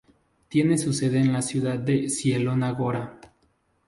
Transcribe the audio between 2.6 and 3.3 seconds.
Góra.